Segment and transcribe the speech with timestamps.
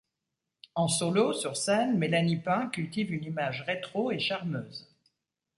[0.73, 4.89] En solo, sur scène, Mélanie Pain cultive une image retro et charmeuse.